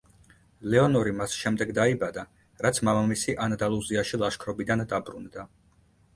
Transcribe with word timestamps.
ლეონორი 0.73 1.11
მას 1.19 1.35
შემდეგ 1.41 1.73
დაიბადა, 1.79 2.23
რაც 2.67 2.81
მამამისი 2.89 3.37
ანდალუსიაში 3.49 4.23
ლაშქრობიდან 4.25 4.85
დაბრუნდა. 4.97 5.49